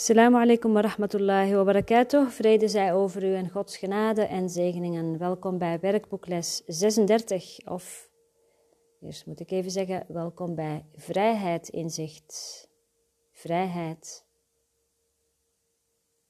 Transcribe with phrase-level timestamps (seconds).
[0.00, 2.30] Assalamu alaikum wa rahmatullahi wa barakatuh.
[2.30, 5.18] Vrede zij over u en Gods genade en zegeningen.
[5.18, 8.10] Welkom bij werkboekles 36 of,
[9.00, 12.68] eerst moet ik even zeggen, welkom bij Vrijheid Inzicht.
[13.30, 14.24] Vrijheid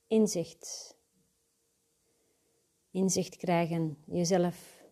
[0.07, 0.97] Inzicht.
[2.91, 4.85] Inzicht krijgen, jezelf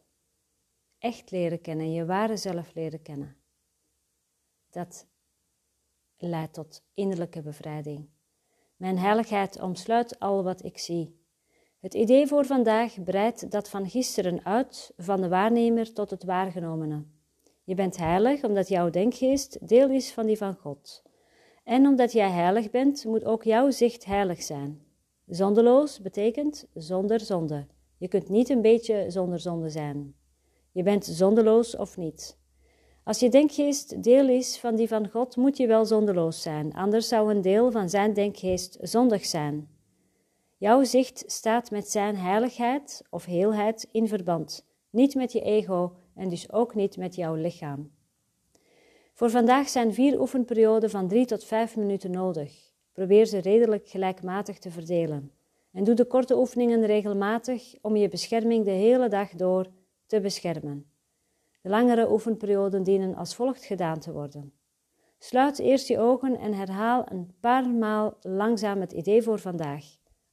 [0.99, 3.37] echt leren kennen, je ware zelf leren kennen.
[4.71, 5.07] Dat
[6.17, 8.17] leidt tot innerlijke bevrijding.
[8.79, 11.17] Mijn heiligheid omsluit al wat ik zie.
[11.81, 17.05] Het idee voor vandaag breidt dat van gisteren uit, van de waarnemer tot het waargenomene.
[17.65, 21.03] Je bent heilig omdat jouw denkgeest deel is van die van God.
[21.65, 24.83] En omdat jij heilig bent, moet ook jouw zicht heilig zijn.
[25.27, 27.67] Zondeloos betekent zonder zonde.
[27.97, 30.15] Je kunt niet een beetje zonder zonde zijn.
[30.73, 32.38] Je bent zondeloos of niet.
[33.09, 37.09] Als je denkgeest deel is van die van God, moet je wel zondeloos zijn, anders
[37.09, 39.69] zou een deel van zijn denkgeest zondig zijn.
[40.57, 46.29] Jouw zicht staat met zijn heiligheid of heelheid in verband, niet met je ego en
[46.29, 47.91] dus ook niet met jouw lichaam.
[49.15, 52.73] Voor vandaag zijn vier oefenperioden van drie tot vijf minuten nodig.
[52.93, 55.33] Probeer ze redelijk gelijkmatig te verdelen.
[55.73, 59.67] En doe de korte oefeningen regelmatig om je bescherming de hele dag door
[60.07, 60.98] te beschermen.
[61.61, 64.53] De langere oefenperioden dienen als volgt gedaan te worden.
[65.19, 69.85] Sluit eerst je ogen en herhaal een paar maal langzaam het idee voor vandaag.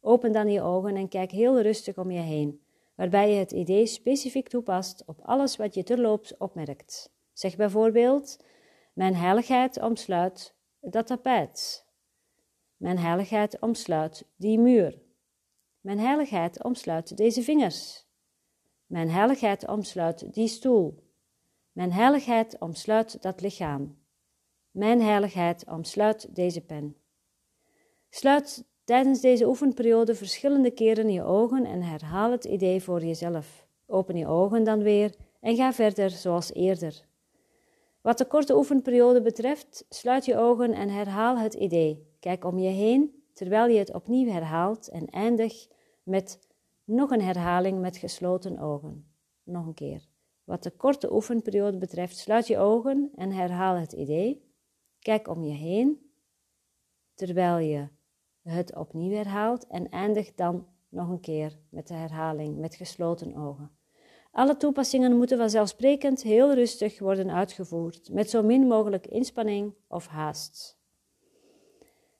[0.02, 2.62] Open dan je ogen en kijk heel rustig om je heen,
[2.96, 7.14] waarbij je het idee specifiek toepast op alles wat je terloops opmerkt.
[7.34, 8.44] Zeg bijvoorbeeld:
[8.94, 11.86] Mijn heiligheid omsluit dat tapijt.
[12.78, 15.02] Mijn heiligheid omsluit die muur.
[15.82, 18.06] Mijn heiligheid omsluit deze vingers.
[18.86, 21.05] Mijn heiligheid omsluit die stoel.
[21.76, 23.98] Mijn heiligheid omsluit dat lichaam.
[24.72, 26.96] Mijn heiligheid omsluit deze pen.
[28.10, 33.68] Sluit tijdens deze oefenperiode verschillende keren je ogen en herhaal het idee voor jezelf.
[33.86, 37.06] Open je ogen dan weer en ga verder zoals eerder.
[38.02, 42.08] Wat de korte oefenperiode betreft, sluit je ogen en herhaal het idee.
[42.20, 45.68] Kijk om je heen terwijl je het opnieuw herhaalt en eindig
[46.04, 46.40] met
[46.84, 49.08] nog een herhaling met gesloten ogen.
[49.44, 50.14] Nog een keer.
[50.46, 54.54] Wat de korte oefenperiode betreft, sluit je ogen en herhaal het idee.
[55.00, 56.12] Kijk om je heen,
[57.14, 57.88] terwijl je
[58.42, 63.72] het opnieuw herhaalt en eindig dan nog een keer met de herhaling met gesloten ogen.
[64.32, 70.80] Alle toepassingen moeten vanzelfsprekend heel rustig worden uitgevoerd, met zo min mogelijk inspanning of haast.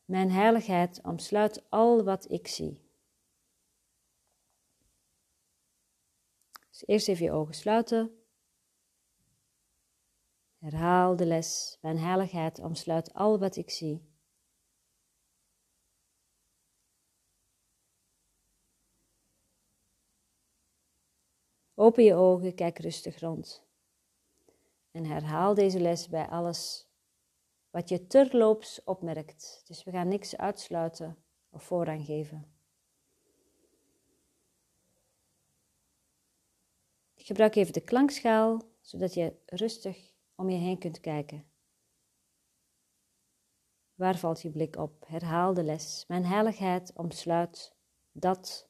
[0.06, 2.85] Mijn heiligheid omsluit al wat ik zie.
[6.76, 8.26] Dus eerst even je ogen sluiten.
[10.58, 11.78] Herhaal de les.
[11.82, 14.14] Mijn heiligheid omsluit al wat ik zie.
[21.74, 23.68] Open je ogen, kijk rustig rond.
[24.92, 26.90] En herhaal deze les bij alles
[27.70, 29.62] wat je terloops opmerkt.
[29.66, 32.55] Dus we gaan niks uitsluiten of voorrang geven.
[37.26, 41.46] Gebruik even de klankschaal, zodat je rustig om je heen kunt kijken.
[43.94, 45.04] Waar valt je blik op?
[45.08, 46.06] Herhaal de les.
[46.08, 47.76] Mijn heiligheid omsluit
[48.12, 48.70] dat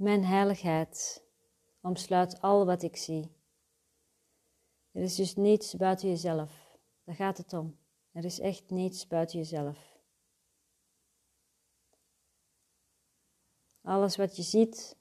[0.00, 1.24] Mijn heiligheid
[1.80, 3.32] omsluit al wat ik zie.
[4.90, 6.78] Er is dus niets buiten jezelf.
[7.04, 7.78] Daar gaat het om.
[8.12, 10.00] Er is echt niets buiten jezelf.
[13.82, 14.96] Alles wat je ziet,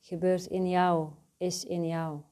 [0.00, 2.22] gebeurt in jou, is in jou.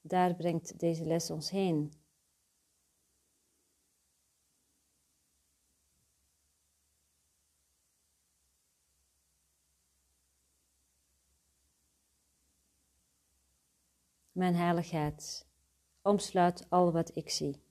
[0.00, 1.99] Daar brengt deze les ons heen.
[14.40, 15.46] Mijn heiligheid
[16.02, 17.62] omsluit al wat ik zie.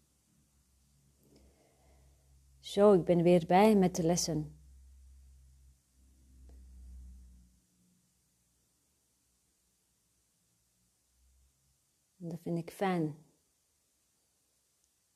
[2.59, 4.59] Zo, ik ben weer bij met de lessen.
[12.17, 13.15] dat vind ik fijn.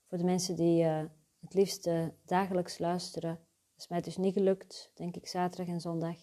[0.08, 1.04] Voor de mensen die uh,
[1.40, 3.40] het liefst uh, dagelijks luisteren,
[3.78, 6.16] is mij dus niet gelukt, denk ik, zaterdag en zondag.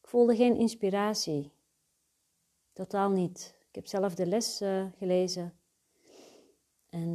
[0.00, 1.52] Ik voelde geen inspiratie.
[2.72, 3.57] Totaal niet.
[3.78, 5.58] Heb zelf de les uh, gelezen.
[6.88, 7.14] En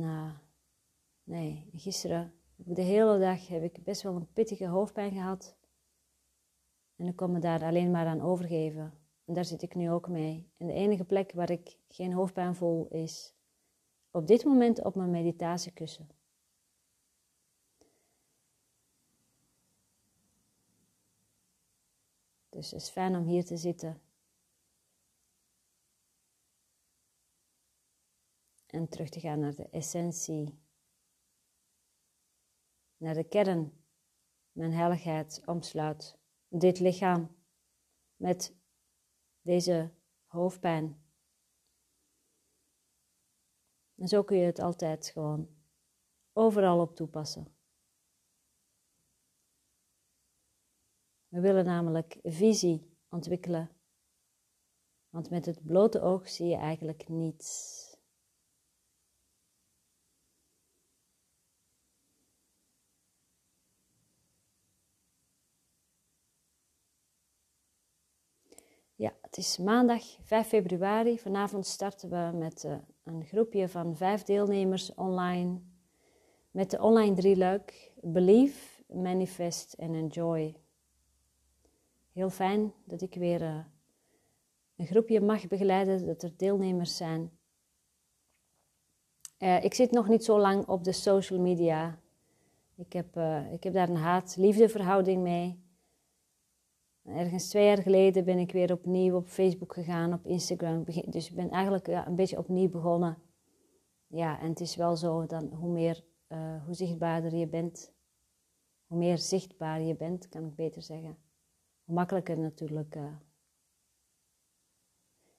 [1.23, 5.55] nee, gisteren de hele dag heb ik best wel een pittige hoofdpijn gehad.
[6.95, 8.93] En ik kon me daar alleen maar aan overgeven.
[9.25, 10.51] En daar zit ik nu ook mee.
[10.57, 13.33] En de enige plek waar ik geen hoofdpijn voel is
[14.11, 16.09] op dit moment op mijn meditatiekussen.
[22.49, 24.01] Dus het is fijn om hier te zitten.
[28.73, 30.59] En terug te gaan naar de essentie
[32.97, 33.83] naar de kern.
[34.51, 36.17] Mijn heiligheid omsluit
[36.47, 37.35] dit lichaam
[38.15, 38.55] met
[39.41, 39.93] deze
[40.25, 41.03] hoofdpijn.
[43.95, 45.49] En zo kun je het altijd gewoon
[46.31, 47.55] overal op toepassen.
[51.27, 53.69] We willen namelijk visie ontwikkelen,
[55.09, 57.91] want met het blote oog zie je eigenlijk niets.
[69.03, 71.19] Ja, het is maandag 5 februari.
[71.19, 75.59] Vanavond starten we met uh, een groepje van vijf deelnemers online.
[76.51, 80.55] Met de online drieluik Believe, Manifest en Enjoy.
[82.11, 83.57] Heel fijn dat ik weer uh,
[84.75, 87.31] een groepje mag begeleiden, dat er deelnemers zijn.
[89.39, 91.99] Uh, ik zit nog niet zo lang op de social media.
[92.75, 93.17] Ik heb,
[93.51, 95.62] ik heb daar een haat-liefde verhouding mee.
[97.13, 100.83] Ergens twee jaar geleden ben ik weer opnieuw op Facebook gegaan, op Instagram.
[101.05, 103.17] Dus ik ben eigenlijk ja, een beetje opnieuw begonnen.
[104.07, 107.93] Ja, en het is wel zo, dan hoe meer, uh, hoe zichtbaarder je bent,
[108.85, 111.17] hoe meer zichtbaar je bent, kan ik beter zeggen.
[111.83, 113.15] Hoe makkelijker natuurlijk uh,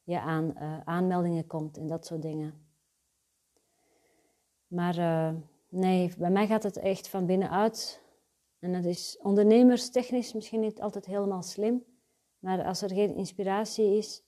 [0.03, 2.55] je aan uh, aanmeldingen komt en dat soort dingen.
[4.67, 4.97] Maar
[5.69, 8.04] nee, bij mij gaat het echt van binnenuit
[8.65, 11.85] en dat is ondernemerstechnisch misschien niet altijd helemaal slim,
[12.39, 14.23] maar als er geen inspiratie is,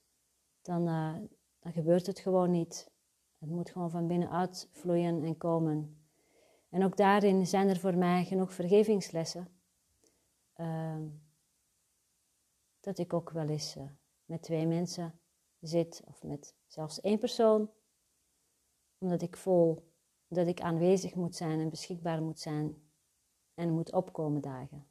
[0.62, 1.14] dan, uh,
[1.58, 2.90] dan gebeurt het gewoon niet.
[3.38, 6.06] Het moet gewoon van binnenuit vloeien en komen.
[6.68, 9.48] En ook daarin zijn er voor mij genoeg vergevingslessen.
[10.56, 11.02] Uh,
[12.80, 13.82] dat ik ook wel eens uh,
[14.24, 15.20] met twee mensen
[15.60, 17.70] zit, of met zelfs één persoon,
[18.98, 19.92] omdat ik voel
[20.28, 22.85] dat ik aanwezig moet zijn en beschikbaar moet zijn
[23.56, 24.86] en moet opkomen dagen.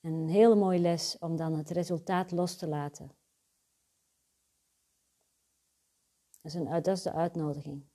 [0.00, 3.16] Een hele mooie les om dan het resultaat los te laten.
[6.40, 7.86] Dat is, dat is de uitnodiging.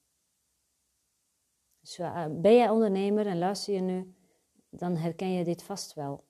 [1.79, 4.15] Dus eh, ben jij ondernemer en luister je nu,
[4.69, 6.23] dan herken je dit vast wel.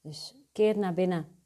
[0.00, 1.40] Dus keer naar binnen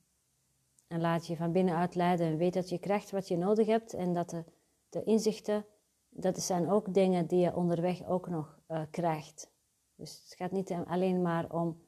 [0.87, 3.95] en laat je van binnenuit leiden en weet dat je krijgt wat je nodig hebt
[3.95, 4.45] en dat de,
[4.89, 5.67] de inzichten
[6.11, 9.51] dat zijn ook dingen die je onderweg ook nog uh, krijgt.
[9.95, 11.81] Dus het gaat niet alleen maar om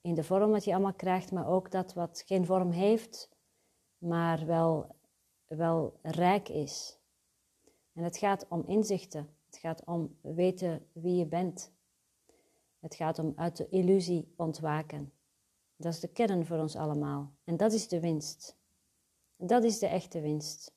[0.00, 3.28] in de vorm wat je allemaal krijgt, maar ook dat wat geen vorm heeft,
[3.98, 4.94] maar wel,
[5.46, 6.98] wel rijk is.
[7.92, 9.28] En het gaat om inzichten.
[9.46, 11.72] Het gaat om weten wie je bent.
[12.78, 15.12] Het gaat om uit de illusie ontwaken.
[15.76, 17.32] Dat is de kern voor ons allemaal.
[17.44, 18.56] En dat is de winst.
[19.36, 20.74] Dat is de echte winst.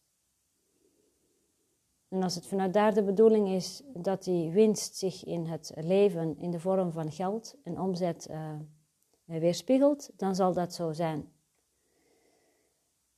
[2.14, 6.38] En als het vanuit daar de bedoeling is dat die winst zich in het leven
[6.38, 8.60] in de vorm van geld en omzet uh,
[9.26, 11.32] weerspiegelt, dan zal dat zo zijn.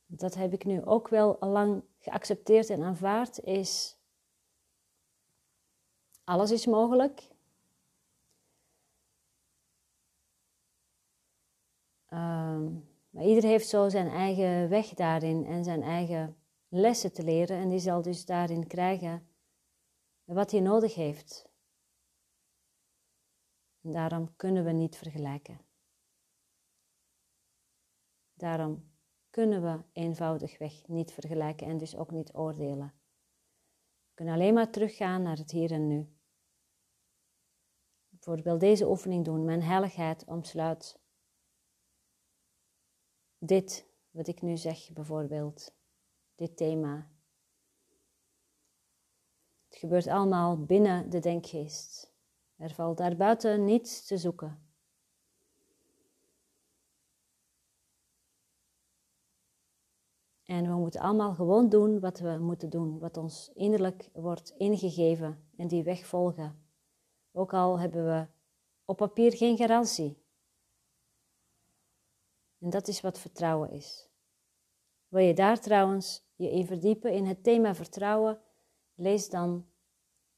[0.06, 3.98] Dat heb ik nu ook wel lang geaccepteerd en aanvaard, is
[6.24, 7.28] alles is mogelijk.
[12.06, 12.72] Ehm,
[13.10, 16.35] maar ieder heeft zo zijn eigen weg daarin en zijn eigen
[16.68, 17.56] lessen te leren.
[17.56, 19.28] En die zal dus daarin krijgen
[20.24, 21.48] wat hij nodig heeft.
[23.80, 25.60] En daarom kunnen we niet vergelijken.
[28.34, 28.94] Daarom
[29.30, 32.94] kunnen we eenvoudigweg niet vergelijken en dus ook niet oordelen.
[34.08, 36.16] We kunnen alleen maar teruggaan naar het hier en nu.
[38.08, 39.44] Bijvoorbeeld deze oefening doen.
[39.44, 41.00] Mijn heiligheid omsluit
[43.38, 45.75] dit, wat ik nu zeg bijvoorbeeld.
[46.36, 47.10] Dit thema.
[49.68, 52.14] Het gebeurt allemaal binnen de denkgeest.
[52.56, 54.66] Er valt daarbuiten niets te zoeken.
[60.44, 65.48] En we moeten allemaal gewoon doen wat we moeten doen, wat ons innerlijk wordt ingegeven
[65.56, 66.64] en die weg volgen.
[67.32, 68.26] Ook al hebben we
[68.84, 70.24] op papier geen garantie.
[72.58, 74.08] En dat is wat vertrouwen is.
[75.08, 78.40] Wil je daar trouwens je in verdiepen in het thema vertrouwen,
[78.94, 79.66] lees dan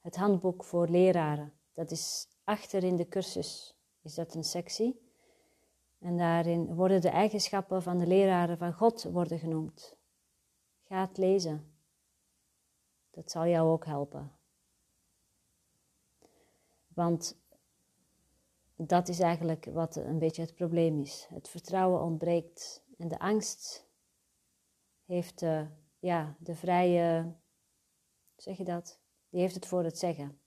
[0.00, 1.52] het handboek voor leraren.
[1.75, 5.07] Dat is achter in de cursus, is dat een sectie.
[5.99, 9.97] En daarin worden de eigenschappen van de leraren van God worden genoemd.
[10.83, 11.73] Ga het lezen.
[13.11, 14.33] Dat zal jou ook helpen.
[16.88, 17.37] Want
[18.76, 21.26] dat is eigenlijk wat een beetje het probleem is.
[21.31, 23.87] Het vertrouwen ontbreekt en de angst
[25.05, 25.67] heeft uh,
[25.99, 27.35] ja, de vrije,
[28.37, 29.00] zeg je dat?
[29.28, 30.40] Die heeft het voor het zeggen.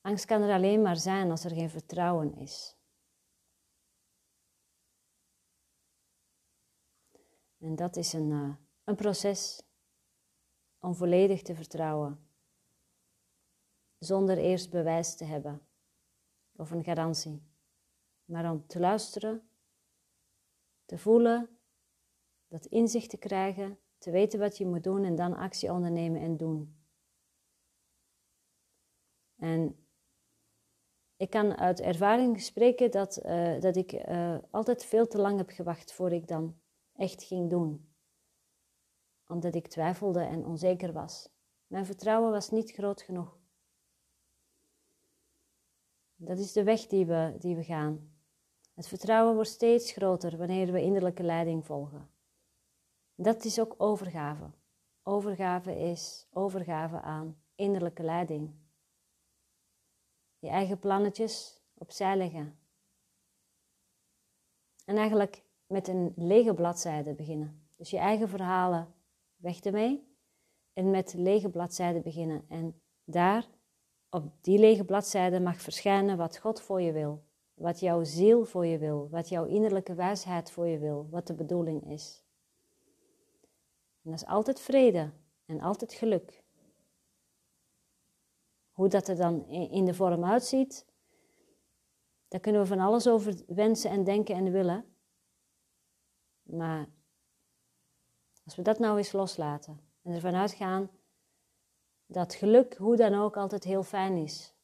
[0.00, 2.76] Angst kan er alleen maar zijn als er geen vertrouwen is.
[7.58, 9.62] En dat is een, uh, een proces
[10.78, 12.28] om volledig te vertrouwen,
[13.98, 15.66] zonder eerst bewijs te hebben
[16.56, 17.42] of een garantie,
[18.24, 19.48] maar om te luisteren,
[20.84, 21.58] te voelen,
[22.52, 26.36] dat inzicht te krijgen, te weten wat je moet doen en dan actie ondernemen en
[26.36, 26.76] doen.
[29.36, 29.86] En
[31.16, 35.50] ik kan uit ervaring spreken dat, uh, dat ik uh, altijd veel te lang heb
[35.50, 36.60] gewacht voor ik dan
[36.94, 37.92] echt ging doen.
[39.26, 41.28] Omdat ik twijfelde en onzeker was.
[41.66, 43.38] Mijn vertrouwen was niet groot genoeg.
[46.16, 48.12] Dat is de weg die we, die we gaan.
[48.74, 52.11] Het vertrouwen wordt steeds groter wanneer we innerlijke leiding volgen.
[53.22, 54.50] Dat is ook overgave.
[55.02, 58.50] Overgave is overgave aan innerlijke leiding.
[60.38, 62.58] Je eigen plannetjes opzij leggen.
[64.84, 67.66] En eigenlijk met een lege bladzijde beginnen.
[67.76, 68.94] Dus je eigen verhalen
[69.36, 70.16] weg ermee
[70.72, 72.44] en met lege bladzijde beginnen.
[72.48, 73.48] En daar,
[74.10, 77.24] op die lege bladzijde, mag verschijnen wat God voor je wil.
[77.54, 79.08] Wat jouw ziel voor je wil.
[79.10, 81.08] Wat jouw innerlijke wijsheid voor je wil.
[81.10, 82.21] Wat de bedoeling is.
[84.02, 85.12] En dat is altijd vrede
[85.46, 86.42] en altijd geluk.
[88.70, 90.86] Hoe dat er dan in de vorm uitziet,
[92.28, 94.96] daar kunnen we van alles over wensen en denken en willen.
[96.42, 96.88] Maar
[98.44, 100.90] als we dat nou eens loslaten en ervan uitgaan
[102.06, 104.54] dat geluk, hoe dan ook, altijd heel fijn is.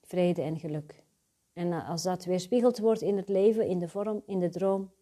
[0.00, 1.04] Vrede en geluk.
[1.52, 4.92] En als dat weerspiegeld wordt in het leven, in de vorm, in de droom,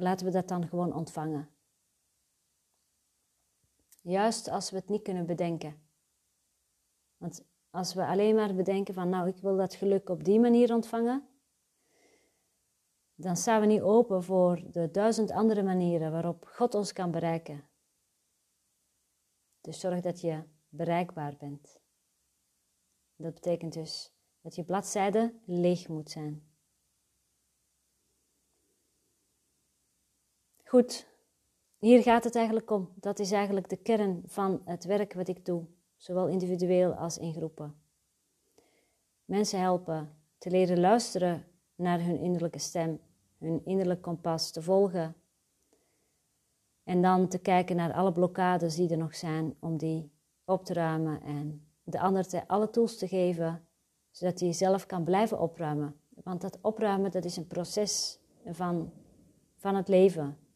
[0.00, 1.48] laten we dat dan gewoon ontvangen.
[4.02, 5.88] Juist als we het niet kunnen bedenken.
[7.16, 10.74] Want als we alleen maar bedenken van, nou, ik wil dat geluk op die manier
[10.74, 11.28] ontvangen,
[13.14, 17.68] dan staan we niet open voor de duizend andere manieren waarop God ons kan bereiken.
[19.60, 21.80] Dus zorg dat je bereikbaar bent.
[23.16, 26.49] Dat betekent dus dat je bladzijde leeg moet zijn.
[30.70, 31.06] Goed,
[31.78, 32.88] hier gaat het eigenlijk om.
[32.94, 35.64] Dat is eigenlijk de kern van het werk wat ik doe,
[35.96, 37.74] zowel individueel als in groepen.
[39.24, 43.00] Mensen helpen te leren luisteren naar hun innerlijke stem
[43.38, 45.14] hun innerlijk kompas te volgen.
[46.84, 50.12] En dan te kijken naar alle blokkades die er nog zijn, om die
[50.44, 53.66] op te ruimen en de ander te, alle tools te geven,
[54.10, 56.00] zodat hij zelf kan blijven opruimen.
[56.08, 58.92] Want dat opruimen, dat is een proces van,
[59.56, 60.48] van het leven.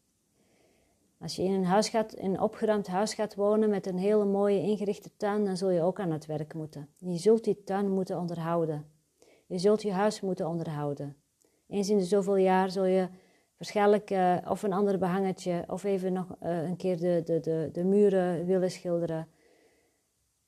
[1.19, 4.25] Als je in een, huis gaat, in een opgeruimd huis gaat wonen met een hele
[4.25, 6.89] mooie ingerichte tuin, dan zul je ook aan het werk moeten.
[6.97, 8.85] Je zult die tuin moeten onderhouden.
[9.45, 11.15] Je zult je huis moeten onderhouden.
[11.67, 13.07] Eens in de zoveel jaar zul je
[13.57, 17.69] waarschijnlijk uh, of een ander behangetje, of even nog uh, een keer de, de, de,
[17.71, 19.27] de muren willen schilderen.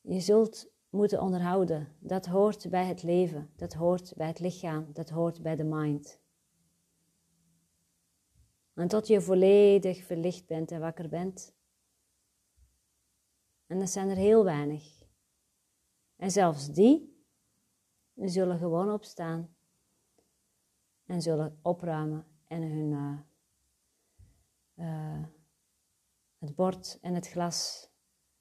[0.01, 1.87] Je zult moeten onderhouden.
[1.99, 6.19] Dat hoort bij het leven, dat hoort bij het lichaam, dat hoort bij de mind.
[8.77, 11.55] En tot je volledig verlicht bent en wakker bent.
[13.65, 15.05] En dat zijn er heel weinig.
[16.15, 17.25] En zelfs die
[18.15, 19.55] zullen gewoon opstaan
[21.05, 23.19] en zullen opruimen en hun, uh,
[24.85, 25.25] uh,
[26.37, 27.89] het bord en het glas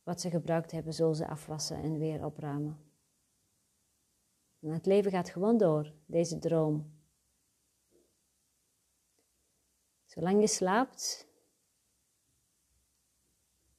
[0.03, 2.79] wat ze gebruikt hebben, zullen ze afwassen en weer opruimen.
[4.61, 6.96] En het leven gaat gewoon door, deze droom.
[10.17, 11.27] Zolang je slaapt,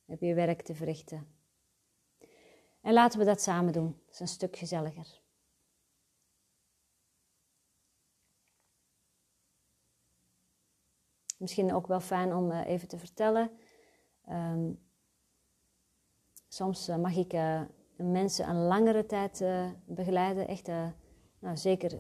[0.05, 1.27] heb je werk te verrichten.
[2.81, 4.01] En laten we dat samen doen.
[4.05, 5.21] Dat is een stuk gezelliger.
[11.37, 13.51] Misschien ook wel fijn om eh, even te vertellen.
[14.25, 14.73] Ehm,
[16.47, 17.61] soms eh, mag ik uh,
[17.95, 19.45] mensen een langere tijd
[19.85, 20.67] begeleiden, echt
[21.39, 21.99] nou, zeker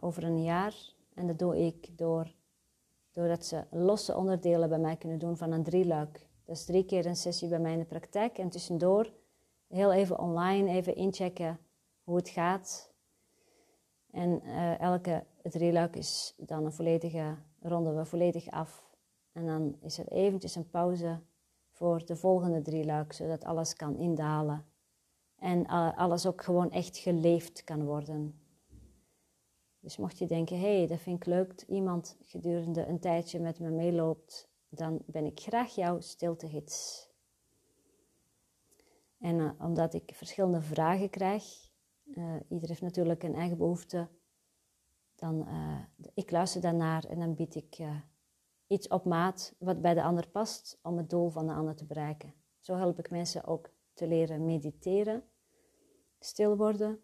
[0.00, 0.74] over een jaar.
[1.14, 2.34] En dat doe ik door,
[3.14, 6.26] doordat ze losse onderdelen bij mij kunnen doen van een drieluik.
[6.44, 9.12] Dat is drie keer een sessie bij mij in de praktijk en tussendoor
[9.68, 11.58] heel even online even inchecken
[12.02, 12.92] hoe het gaat.
[14.10, 18.90] En uh, elke drieluik is dan een volledige, ronden we volledig af.
[19.32, 21.20] En dan is er eventjes een pauze
[21.70, 24.64] voor de volgende drieluik, zodat alles kan indalen.
[25.38, 28.43] En uh, alles ook gewoon echt geleefd kan worden.
[29.84, 33.58] Dus mocht je denken, hé, hey, dat vind ik leuk, iemand gedurende een tijdje met
[33.58, 37.08] me meeloopt, dan ben ik graag jouw stiltegids.
[39.18, 41.44] En uh, omdat ik verschillende vragen krijg,
[42.04, 44.08] uh, ieder heeft natuurlijk een eigen behoefte,
[45.14, 45.78] dan uh,
[46.14, 47.78] ik luister daarnaar en dan bied ik
[48.66, 51.86] iets op maat wat bij de ander past om het doel van de ander te
[51.86, 52.34] bereiken.
[52.60, 55.24] Zo help ik mensen ook te leren mediteren,
[56.18, 57.00] stil worden,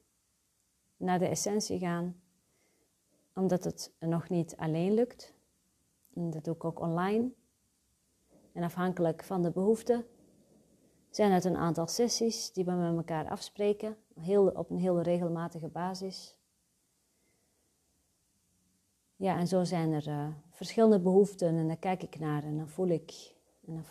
[0.97, 2.20] naar de essentie gaan,
[3.35, 5.35] omdat het nog niet alleen lukt.
[6.15, 7.31] En dat doe ik ook online.
[8.53, 10.07] En afhankelijk van de behoeften
[11.11, 15.69] zijn het een aantal sessies die we met elkaar afspreken, heel, op een heel regelmatige
[15.69, 16.39] basis.
[19.17, 22.69] Ja, en zo zijn er uh, verschillende behoeften en daar kijk ik naar en dan
[22.69, 23.35] voel ik,
[23.67, 23.85] en dan,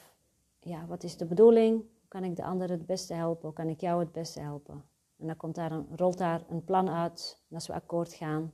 [0.60, 1.76] ja, wat is de bedoeling?
[1.80, 3.46] Hoe kan ik de ander het beste helpen?
[3.46, 4.84] Hoe kan ik jou het beste helpen?
[5.18, 8.52] En dan komt daar een, rolt daar een plan uit en als we akkoord gaan,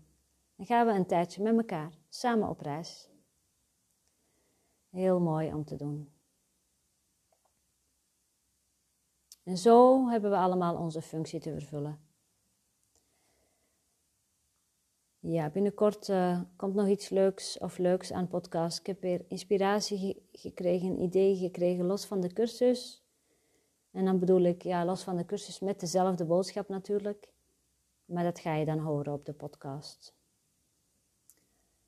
[0.55, 3.09] dan gaan we een tijdje met elkaar samen op reis.
[4.89, 6.13] Heel mooi om te doen.
[9.43, 11.99] En zo hebben we allemaal onze functie te vervullen.
[15.19, 18.79] Ja, binnenkort uh, komt nog iets leuks of leuks aan podcast.
[18.79, 23.03] Ik heb weer inspiratie gekregen, ideeën gekregen, los van de cursus.
[23.91, 27.33] En dan bedoel ik, ja, los van de cursus met dezelfde boodschap natuurlijk.
[28.05, 30.15] Maar dat ga je dan horen op de podcast.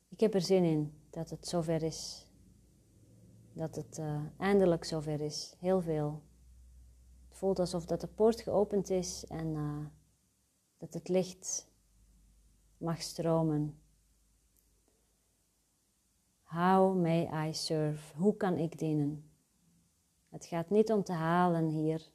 [0.08, 2.26] Ik heb er zin in dat het zover is.
[3.52, 5.54] Dat het uh, eindelijk zover is.
[5.58, 6.22] Heel veel
[7.28, 9.86] voelt alsof dat de poort geopend is en uh,
[10.78, 11.68] dat het licht
[12.76, 13.80] mag stromen.
[16.42, 18.16] How may I serve?
[18.16, 19.30] Hoe kan ik dienen?
[20.28, 22.10] Het gaat niet om te halen hier.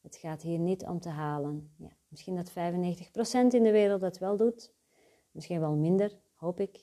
[0.00, 1.74] Het gaat hier niet om te halen.
[1.76, 2.52] Ja, misschien dat 95%
[3.48, 4.72] in de wereld dat wel doet.
[5.34, 6.76] Misschien wel minder, hoop ik.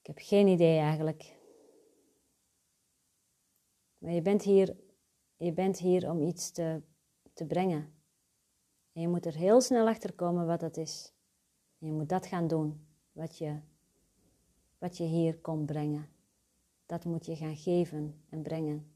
[0.00, 1.36] Ik heb geen idee eigenlijk.
[3.98, 4.76] Maar je bent hier,
[5.36, 6.82] je bent hier om iets te,
[7.32, 7.94] te brengen.
[8.92, 11.12] En je moet er heel snel achter komen wat dat is.
[11.78, 13.60] Je moet dat gaan doen, wat je,
[14.78, 16.08] wat je hier komt brengen.
[16.86, 18.94] Dat moet je gaan geven en brengen.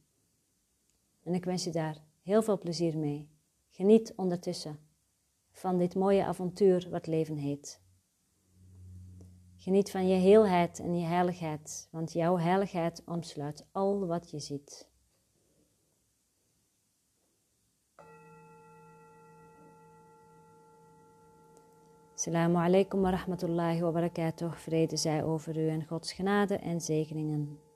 [1.23, 3.29] En ik wens je daar heel veel plezier mee.
[3.69, 4.88] Geniet ondertussen
[5.59, 7.81] van dit mooie avontuur wat leven heet.
[9.57, 14.89] Geniet van je heelheid en je heiligheid, want jouw heiligheid omsluit al wat je ziet.
[22.15, 24.53] Assalamu alaikum wa rahmatullahi wa barakatuh.
[24.53, 27.68] Vrede zij over u en Gods genade en zegeningen.